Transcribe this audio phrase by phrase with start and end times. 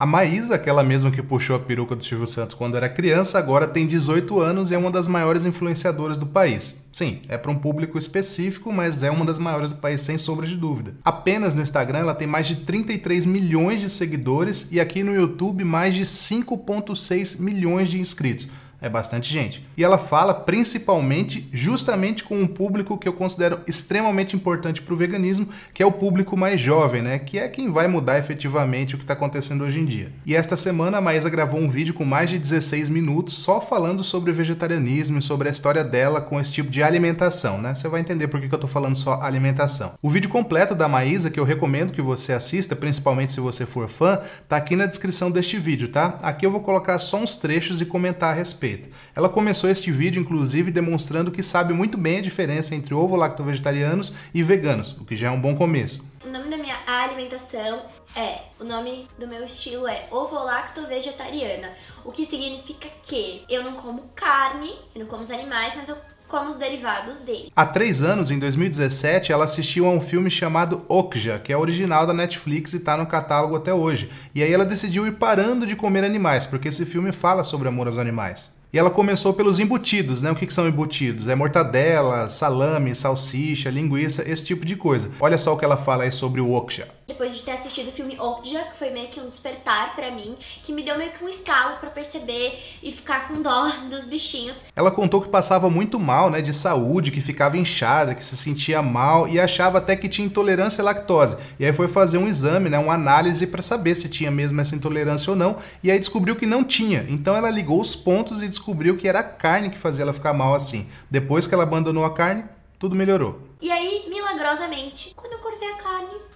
[0.00, 3.66] A Maísa, aquela mesma que puxou a peruca do Silvio Santos quando era criança, agora
[3.66, 6.76] tem 18 anos e é uma das maiores influenciadoras do país.
[6.92, 10.46] Sim, é para um público específico, mas é uma das maiores do país sem sombra
[10.46, 10.94] de dúvida.
[11.04, 15.64] Apenas no Instagram ela tem mais de 33 milhões de seguidores e aqui no YouTube
[15.64, 18.46] mais de 5.6 milhões de inscritos.
[18.80, 19.66] É bastante gente.
[19.76, 24.96] E ela fala principalmente justamente com um público que eu considero extremamente importante para o
[24.96, 27.18] veganismo, que é o público mais jovem, né?
[27.18, 30.12] Que é quem vai mudar efetivamente o que está acontecendo hoje em dia.
[30.24, 34.04] E esta semana a Maísa gravou um vídeo com mais de 16 minutos só falando
[34.04, 37.74] sobre vegetarianismo e sobre a história dela com esse tipo de alimentação, né?
[37.74, 39.94] Você vai entender por que, que eu estou falando só alimentação.
[40.00, 43.88] O vídeo completo da Maísa, que eu recomendo que você assista, principalmente se você for
[43.88, 46.16] fã, tá aqui na descrição deste vídeo, tá?
[46.22, 48.67] Aqui eu vou colocar só uns trechos e comentar a respeito
[49.14, 54.42] Ela começou este vídeo, inclusive, demonstrando que sabe muito bem a diferença entre ovo-lacto-vegetarianos e
[54.42, 56.04] veganos, o que já é um bom começo.
[56.24, 57.82] O nome da minha alimentação
[58.16, 61.68] é, o nome do meu estilo é ovo-lacto-vegetariana,
[62.04, 65.96] o que significa que eu não como carne, eu não como os animais, mas eu
[66.26, 67.50] como os derivados dele.
[67.56, 72.06] Há três anos, em 2017, ela assistiu a um filme chamado Okja, que é original
[72.06, 74.10] da Netflix e está no catálogo até hoje.
[74.34, 77.86] E aí ela decidiu ir parando de comer animais, porque esse filme fala sobre amor
[77.86, 78.57] aos animais.
[78.72, 80.30] E ela começou pelos embutidos, né?
[80.30, 81.26] O que, que, são embutidos?
[81.26, 85.10] É mortadela, salame, salsicha, linguiça, esse tipo de coisa.
[85.18, 86.97] Olha só o que ela fala aí sobre o Okja.
[87.08, 90.36] Depois de ter assistido o filme Okja, que foi meio que um despertar para mim,
[90.62, 94.58] que me deu meio que um estalo para perceber e ficar com dó dos bichinhos.
[94.76, 98.82] Ela contou que passava muito mal, né, de saúde, que ficava inchada, que se sentia
[98.82, 101.38] mal e achava até que tinha intolerância à lactose.
[101.58, 104.76] E aí foi fazer um exame, né, uma análise para saber se tinha mesmo essa
[104.76, 107.06] intolerância ou não, e aí descobriu que não tinha.
[107.08, 110.34] Então ela ligou os pontos e descobriu que era a carne que fazia ela ficar
[110.34, 110.86] mal assim.
[111.10, 112.44] Depois que ela abandonou a carne,
[112.78, 113.40] tudo melhorou.
[113.62, 116.27] E aí, milagrosamente, quando eu cortei a carne,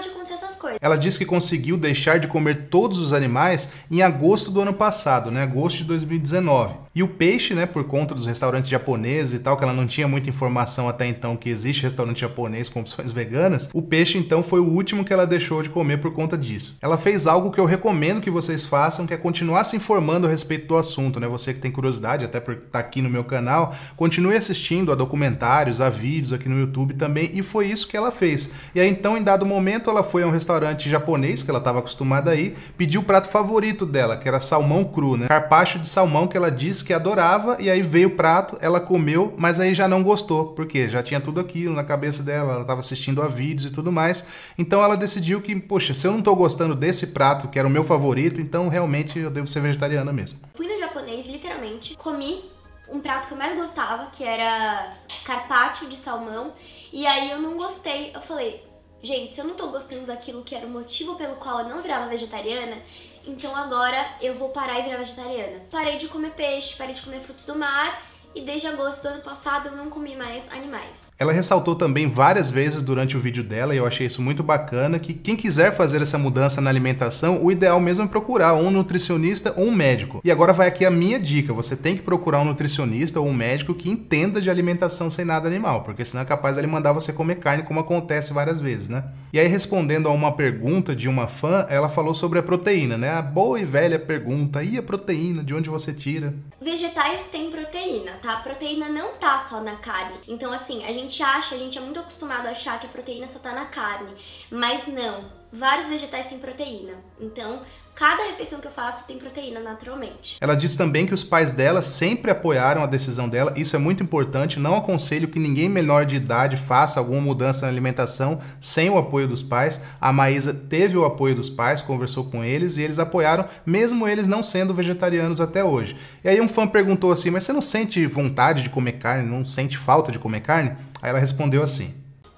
[0.00, 0.78] parou de acontecer essas coisas.
[0.80, 5.30] Ela disse que conseguiu deixar de comer todos os animais em agosto do ano passado,
[5.30, 5.42] né?
[5.42, 6.74] Agosto de 2019.
[7.00, 10.06] E o peixe, né, por conta dos restaurantes japoneses e tal, que ela não tinha
[10.06, 14.60] muita informação até então que existe restaurante japonês com opções veganas, o peixe então foi
[14.60, 16.76] o último que ela deixou de comer por conta disso.
[16.82, 20.30] Ela fez algo que eu recomendo que vocês façam, que é continuar se informando a
[20.30, 21.26] respeito do assunto, né?
[21.26, 25.80] Você que tem curiosidade, até porque tá aqui no meu canal, continue assistindo a documentários,
[25.80, 28.50] a vídeos aqui no YouTube também, e foi isso que ela fez.
[28.74, 31.78] E aí então, em dado momento, ela foi a um restaurante japonês que ela estava
[31.78, 35.28] acostumada a ir, pediu o prato favorito dela, que era salmão cru, né?
[35.28, 38.80] Carpacho de salmão que ela disse disse que adorava, e aí veio o prato, ela
[38.80, 42.62] comeu, mas aí já não gostou, porque já tinha tudo aquilo na cabeça dela, ela
[42.62, 44.26] estava assistindo a vídeos e tudo mais.
[44.58, 47.70] Então ela decidiu que, poxa, se eu não estou gostando desse prato, que era o
[47.70, 50.40] meu favorito, então realmente eu devo ser vegetariana mesmo.
[50.52, 52.42] Fui no japonês, literalmente, comi
[52.88, 56.54] um prato que eu mais gostava, que era carpaccio de salmão,
[56.92, 58.10] e aí eu não gostei.
[58.12, 58.64] Eu falei,
[59.00, 61.82] gente, se eu não tô gostando daquilo que era o motivo pelo qual eu não
[61.82, 62.78] virava vegetariana,
[63.26, 65.60] então agora eu vou parar e virar vegetariana.
[65.70, 68.00] Parei de comer peixe, parei de comer frutos do mar
[68.34, 71.10] e desde agosto do ano passado eu não comi mais animais.
[71.18, 74.98] Ela ressaltou também várias vezes durante o vídeo dela, e eu achei isso muito bacana,
[74.98, 79.52] que quem quiser fazer essa mudança na alimentação, o ideal mesmo é procurar um nutricionista
[79.56, 80.20] ou um médico.
[80.24, 83.34] E agora vai aqui a minha dica, você tem que procurar um nutricionista ou um
[83.34, 86.92] médico que entenda de alimentação sem nada animal, porque senão é capaz de ele mandar
[86.92, 89.04] você comer carne, como acontece várias vezes, né?
[89.32, 93.10] E aí respondendo a uma pergunta de uma fã, ela falou sobre a proteína, né?
[93.10, 96.34] A boa e velha pergunta, e a proteína, de onde você tira?
[96.60, 98.34] Vegetais têm proteína, tá?
[98.34, 100.16] A proteína não tá só na carne.
[100.26, 103.28] Então, assim, a gente acha, a gente é muito acostumado a achar que a proteína
[103.28, 104.10] só tá na carne.
[104.50, 105.20] Mas não.
[105.52, 106.94] Vários vegetais têm proteína.
[107.20, 107.60] Então,
[108.00, 110.38] Cada refeição que eu faço tem proteína naturalmente.
[110.40, 113.52] Ela diz também que os pais dela sempre apoiaram a decisão dela.
[113.58, 114.58] Isso é muito importante.
[114.58, 119.28] Não aconselho que ninguém menor de idade faça alguma mudança na alimentação sem o apoio
[119.28, 119.82] dos pais.
[120.00, 124.26] A Maísa teve o apoio dos pais, conversou com eles e eles apoiaram, mesmo eles
[124.26, 125.94] não sendo vegetarianos até hoje.
[126.24, 129.28] E aí um fã perguntou assim: Mas você não sente vontade de comer carne?
[129.28, 130.74] Não sente falta de comer carne?
[131.02, 131.94] Aí ela respondeu assim: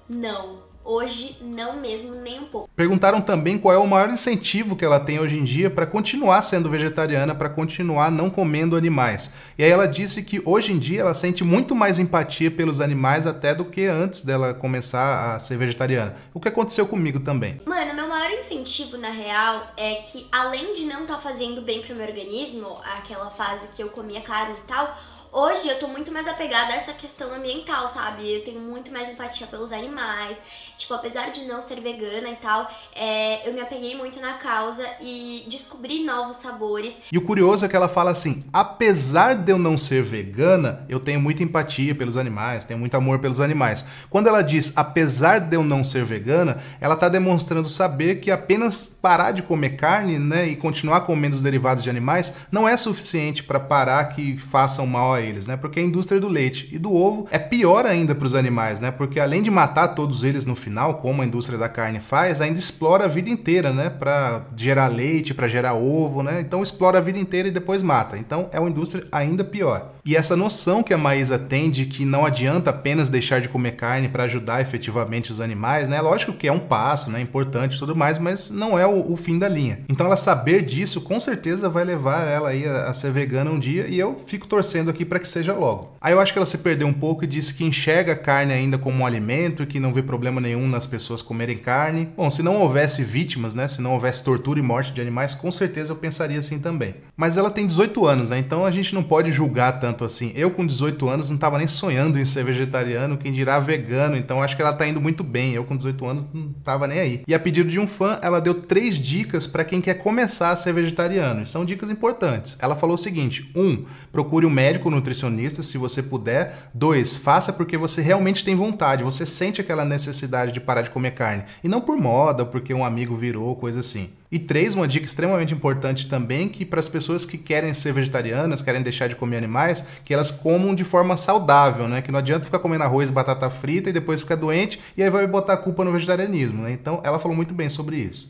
[0.09, 0.62] Não.
[0.85, 2.69] Hoje, não mesmo, nem um pouco.
[2.75, 6.41] Perguntaram também qual é o maior incentivo que ela tem hoje em dia para continuar
[6.41, 9.33] sendo vegetariana, para continuar não comendo animais.
[9.57, 13.25] E aí ela disse que hoje em dia ela sente muito mais empatia pelos animais
[13.25, 16.15] até do que antes dela começar a ser vegetariana.
[16.33, 17.61] O que aconteceu comigo também.
[17.65, 21.81] Mano, meu maior incentivo na real é que além de não estar tá fazendo bem
[21.81, 24.97] pro meu organismo, aquela fase que eu comia carne e tal,
[25.35, 28.31] Hoje eu tô muito mais apegada a essa questão ambiental, sabe?
[28.31, 30.37] Eu tenho muito mais empatia pelos animais.
[30.77, 34.85] Tipo, apesar de não ser vegana e tal, é, eu me apeguei muito na causa
[35.01, 36.95] e descobri novos sabores.
[37.11, 40.99] E o curioso é que ela fala assim: apesar de eu não ser vegana, eu
[40.99, 43.83] tenho muita empatia pelos animais, tenho muito amor pelos animais.
[44.11, 48.85] Quando ela diz apesar de eu não ser vegana, ela tá demonstrando saber que apenas
[48.87, 53.43] parar de comer carne, né, e continuar comendo os derivados de animais não é suficiente
[53.43, 55.57] para parar que façam mal eles, né?
[55.57, 58.91] Porque a indústria do leite e do ovo é pior ainda para os animais, né?
[58.91, 62.59] Porque além de matar todos eles no final, como a indústria da carne faz, ainda
[62.59, 63.89] explora a vida inteira, né?
[63.89, 66.41] Para gerar leite, para gerar ovo, né?
[66.41, 68.17] Então explora a vida inteira e depois mata.
[68.17, 69.93] Então é uma indústria ainda pior.
[70.05, 73.73] E essa noção que a Maísa tem de que não adianta apenas deixar de comer
[73.73, 76.01] carne para ajudar efetivamente os animais, né?
[76.01, 77.21] Lógico que é um passo, né?
[77.21, 79.79] Importante e tudo mais, mas não é o, o, fim da linha.
[79.87, 83.59] Então ela saber disso com certeza vai levar ela aí a, a ser vegana um
[83.59, 85.95] dia e eu fico torcendo aqui para que seja logo.
[86.01, 88.51] Aí eu acho que ela se perdeu um pouco e disse que enxerga a carne
[88.51, 92.09] ainda como um alimento e que não vê problema nenhum nas pessoas comerem carne.
[92.17, 93.67] Bom, se não houvesse vítimas, né?
[93.67, 96.95] Se não houvesse tortura e morte de animais, com certeza eu pensaria assim também.
[97.15, 98.39] Mas ela tem 18 anos, né?
[98.39, 100.31] Então a gente não pode julgar tanto assim.
[100.33, 104.17] Eu com 18 anos não tava nem sonhando em ser vegetariano, quem dirá vegano.
[104.17, 105.53] Então acho que ela tá indo muito bem.
[105.53, 107.21] Eu com 18 anos não tava nem aí.
[107.27, 110.55] E a pedido de um fã, ela deu três dicas para quem quer começar a
[110.55, 111.43] ser vegetariano.
[111.43, 112.57] E são dicas importantes.
[112.59, 116.69] Ela falou o seguinte: um, procure um médico nutricionista se você puder.
[116.73, 119.03] Dois, faça porque você realmente tem vontade.
[119.03, 122.85] Você sente aquela necessidade de parar de comer carne e não por moda, porque um
[122.85, 124.09] amigo virou, coisa assim.
[124.31, 128.63] E três, uma dica extremamente importante também, que para as pessoas que querem ser vegetarianas,
[128.63, 132.01] querem deixar de comer animais, que elas comam de forma saudável, né?
[132.01, 135.09] Que não adianta ficar comendo arroz e batata frita e depois ficar doente e aí
[135.09, 136.71] vai botar a culpa no vegetarianismo, né?
[136.71, 138.27] Então, ela falou muito bem sobre isso.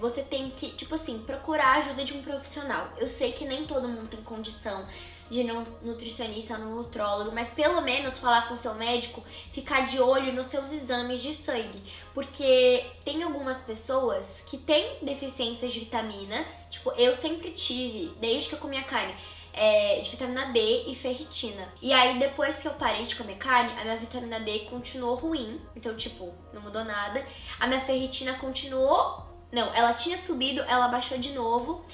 [0.00, 2.92] Você tem que, tipo assim, procurar a ajuda de um profissional.
[2.96, 4.86] Eu sei que nem todo mundo tem condição
[5.30, 10.00] de um nutricionista ou um nutrólogo, mas pelo menos falar com seu médico, ficar de
[10.00, 11.80] olho nos seus exames de sangue,
[12.12, 18.56] porque tem algumas pessoas que têm deficiências de vitamina, tipo, eu sempre tive, desde que
[18.56, 19.14] eu comia carne,
[19.52, 21.68] é, de vitamina D e ferritina.
[21.80, 25.56] E aí, depois que eu parei de comer carne, a minha vitamina D continuou ruim.
[25.74, 27.24] Então, tipo, não mudou nada.
[27.58, 29.29] A minha ferritina continuou.
[29.52, 31.84] Não, ela tinha subido, ela baixou de novo.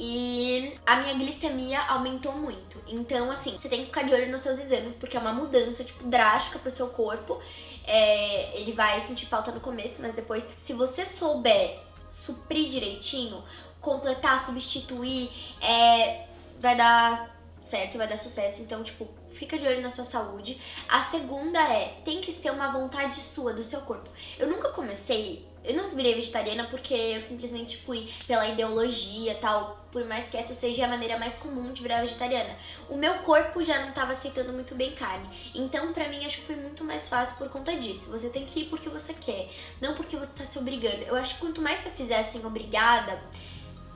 [0.00, 2.80] E a minha glicemia aumentou muito.
[2.86, 5.82] Então, assim, você tem que ficar de olho nos seus exames, porque é uma mudança,
[5.82, 7.42] tipo, drástica pro seu corpo.
[7.84, 11.80] É, ele vai sentir falta no começo, mas depois, se você souber
[12.12, 13.42] suprir direitinho,
[13.80, 15.30] completar, substituir,
[15.60, 16.26] é,
[16.60, 18.62] vai dar certo, vai dar sucesso.
[18.62, 19.08] Então, tipo,
[19.38, 20.60] fica de olho na sua saúde.
[20.88, 24.10] A segunda é, tem que ser uma vontade sua, do seu corpo.
[24.38, 30.04] Eu nunca comecei eu não virei vegetariana porque eu simplesmente fui pela ideologia tal, por
[30.06, 32.56] mais que essa seja a maneira mais comum de virar vegetariana.
[32.88, 35.28] O meu corpo já não estava aceitando muito bem carne.
[35.54, 38.08] Então, pra mim, acho que foi muito mais fácil por conta disso.
[38.10, 39.50] Você tem que ir porque você quer,
[39.80, 41.02] não porque você tá se obrigando.
[41.02, 43.22] Eu acho que quanto mais você fizer assim, obrigada,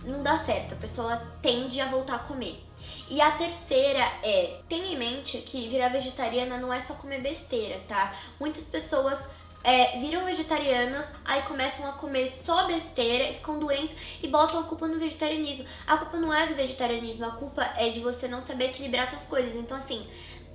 [0.05, 0.75] não dá certo.
[0.75, 2.59] A pessoa tende a voltar a comer.
[3.09, 7.79] E a terceira é, tenha em mente que virar vegetariana não é só comer besteira,
[7.87, 8.15] tá?
[8.41, 9.31] Muitas pessoas
[9.65, 14.89] é, viram vegetarianos, aí começam a comer só besteira ficam doentes e botam a culpa
[14.89, 15.65] no vegetarianismo.
[15.87, 19.25] A culpa não é do vegetarianismo, a culpa é de você não saber equilibrar suas
[19.25, 19.55] coisas.
[19.55, 20.07] Então, assim,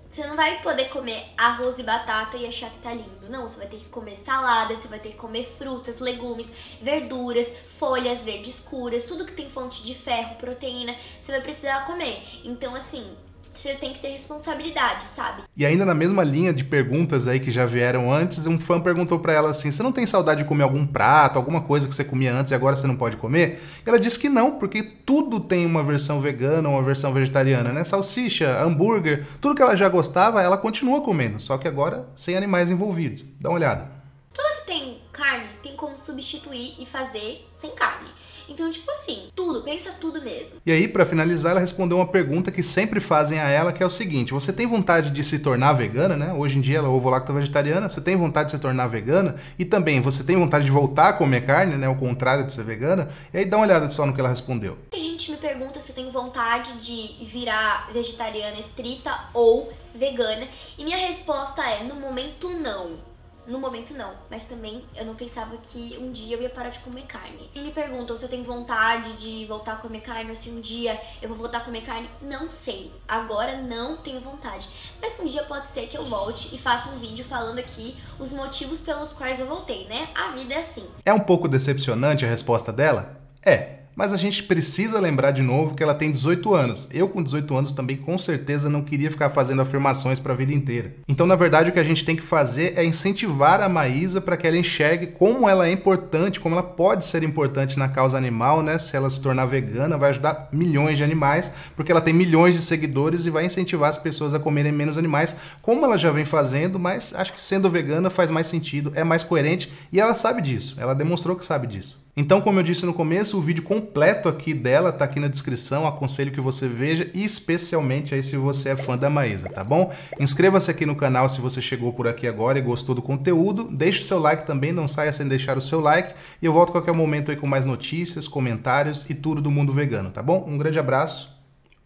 [0.09, 3.29] você não vai poder comer arroz e batata e achar que tá lindo.
[3.29, 6.51] Não, você vai ter que comer salada, você vai ter que comer frutas, legumes,
[6.81, 12.23] verduras, folhas verdes escuras, tudo que tem fonte de ferro, proteína, você vai precisar comer.
[12.43, 13.15] Então, assim,
[13.61, 15.43] você tem que ter responsabilidade, sabe?
[15.55, 19.19] E ainda na mesma linha de perguntas aí que já vieram antes, um fã perguntou
[19.19, 22.03] para ela assim: "Você não tem saudade de comer algum prato, alguma coisa que você
[22.03, 25.39] comia antes e agora você não pode comer?" E ela disse que não, porque tudo
[25.39, 27.83] tem uma versão vegana, uma versão vegetariana, né?
[27.83, 32.69] Salsicha, hambúrguer, tudo que ela já gostava, ela continua comendo, só que agora sem animais
[32.69, 33.25] envolvidos.
[33.39, 33.91] Dá uma olhada.
[34.33, 38.09] Tudo que tem carne tem como substituir e fazer sem carne.
[38.49, 40.61] Então, tipo assim, tudo, pensa tudo mesmo.
[40.65, 43.85] E aí, para finalizar, ela respondeu uma pergunta que sempre fazem a ela, que é
[43.85, 46.33] o seguinte: você tem vontade de se tornar vegana, né?
[46.33, 49.35] Hoje em dia ela é ovo-lacto vegetariana, você tem vontade de se tornar vegana?
[49.59, 51.87] E também, você tem vontade de voltar a comer carne, né?
[51.87, 53.09] Ao contrário de ser vegana?
[53.33, 54.77] E aí dá uma olhada só no que ela respondeu.
[54.93, 60.47] A gente me pergunta se eu tenho vontade de virar vegetariana estrita ou vegana.
[60.77, 63.06] E minha resposta é: no momento não.
[63.47, 66.79] No momento não, mas também eu não pensava que um dia eu ia parar de
[66.79, 67.49] comer carne.
[67.55, 70.59] E me perguntam se eu tenho vontade de voltar a comer carne ou se um
[70.59, 72.09] dia eu vou voltar a comer carne.
[72.21, 72.91] Não sei.
[73.07, 74.67] Agora não tenho vontade.
[75.01, 78.33] Mas um dia pode ser que eu volte e faça um vídeo falando aqui os
[78.33, 80.09] motivos pelos quais eu voltei, né?
[80.13, 80.85] A vida é assim.
[81.05, 83.17] É um pouco decepcionante a resposta dela?
[83.41, 83.76] É.
[83.97, 86.87] Mas a gente precisa lembrar de novo que ela tem 18 anos.
[86.93, 90.53] Eu, com 18 anos, também com certeza não queria ficar fazendo afirmações para a vida
[90.53, 90.93] inteira.
[91.07, 94.37] Então, na verdade, o que a gente tem que fazer é incentivar a Maísa para
[94.37, 98.61] que ela enxergue como ela é importante, como ela pode ser importante na causa animal,
[98.61, 98.77] né?
[98.77, 102.61] Se ela se tornar vegana, vai ajudar milhões de animais, porque ela tem milhões de
[102.61, 106.77] seguidores e vai incentivar as pessoas a comerem menos animais, como ela já vem fazendo,
[106.77, 110.75] mas acho que sendo vegana faz mais sentido, é mais coerente e ela sabe disso.
[110.77, 112.05] Ela demonstrou que sabe disso.
[112.19, 115.85] Então, como eu disse no começo, o vídeo completo aqui dela tá aqui na descrição,
[115.85, 119.93] aconselho que você veja, especialmente aí se você é fã da Maísa, tá bom?
[120.19, 124.01] Inscreva-se aqui no canal se você chegou por aqui agora e gostou do conteúdo, deixe
[124.01, 126.71] o seu like também, não saia sem deixar o seu like, e eu volto a
[126.71, 130.43] qualquer momento aí com mais notícias, comentários e tudo do mundo vegano, tá bom?
[130.47, 131.31] Um grande abraço,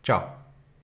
[0.01, 0.40] tchau!